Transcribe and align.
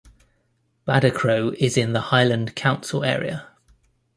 Badachro 0.87 1.53
is 1.53 1.77
in 1.77 1.93
the 1.93 2.01
Highland 2.01 2.55
council 2.55 3.03
area. 3.03 3.47